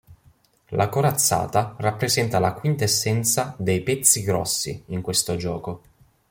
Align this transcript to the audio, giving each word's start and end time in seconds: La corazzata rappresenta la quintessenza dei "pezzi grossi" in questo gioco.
La 0.69 0.89
corazzata 0.89 1.75
rappresenta 1.77 2.39
la 2.39 2.53
quintessenza 2.53 3.53
dei 3.59 3.81
"pezzi 3.83 4.23
grossi" 4.23 4.81
in 4.87 5.01
questo 5.01 5.35
gioco. 5.35 5.81